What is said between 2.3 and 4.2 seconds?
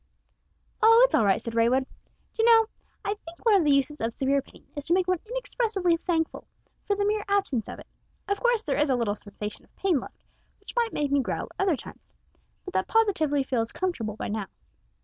"D'you know, I think one of the uses of